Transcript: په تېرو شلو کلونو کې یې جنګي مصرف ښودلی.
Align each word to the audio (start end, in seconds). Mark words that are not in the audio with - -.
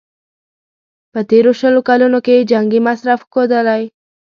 په 1.13 1.19
تېرو 1.29 1.51
شلو 1.59 1.81
کلونو 1.89 2.17
کې 2.25 2.33
یې 2.37 2.47
جنګي 2.51 2.79
مصرف 2.87 3.19
ښودلی. 3.31 3.83